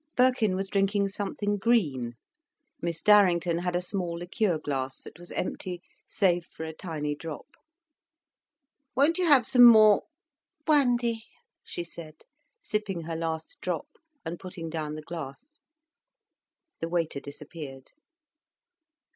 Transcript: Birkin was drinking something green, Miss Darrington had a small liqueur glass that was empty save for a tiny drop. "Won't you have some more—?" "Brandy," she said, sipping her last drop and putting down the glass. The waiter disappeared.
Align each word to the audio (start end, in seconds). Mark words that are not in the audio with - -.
Birkin 0.17 0.55
was 0.55 0.67
drinking 0.67 1.09
something 1.09 1.57
green, 1.57 2.15
Miss 2.81 3.03
Darrington 3.03 3.59
had 3.59 3.75
a 3.75 3.83
small 3.83 4.13
liqueur 4.17 4.57
glass 4.57 5.03
that 5.03 5.19
was 5.19 5.31
empty 5.33 5.79
save 6.09 6.47
for 6.49 6.63
a 6.63 6.73
tiny 6.73 7.13
drop. 7.13 7.45
"Won't 8.95 9.19
you 9.19 9.27
have 9.27 9.45
some 9.45 9.63
more—?" 9.63 10.05
"Brandy," 10.65 11.25
she 11.63 11.83
said, 11.83 12.15
sipping 12.59 13.01
her 13.01 13.15
last 13.15 13.59
drop 13.61 13.89
and 14.25 14.39
putting 14.39 14.71
down 14.71 14.95
the 14.95 15.03
glass. 15.03 15.59
The 16.79 16.89
waiter 16.89 17.19
disappeared. 17.19 17.91